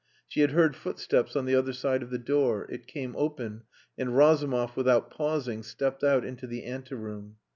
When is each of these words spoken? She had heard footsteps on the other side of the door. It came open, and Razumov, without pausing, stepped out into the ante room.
She 0.27 0.41
had 0.41 0.49
heard 0.49 0.75
footsteps 0.75 1.35
on 1.35 1.45
the 1.45 1.53
other 1.53 1.73
side 1.73 2.01
of 2.01 2.09
the 2.09 2.17
door. 2.17 2.65
It 2.71 2.87
came 2.87 3.15
open, 3.15 3.65
and 3.99 4.17
Razumov, 4.17 4.75
without 4.75 5.11
pausing, 5.11 5.61
stepped 5.61 6.03
out 6.03 6.25
into 6.25 6.47
the 6.47 6.63
ante 6.63 6.95
room. 6.95 7.35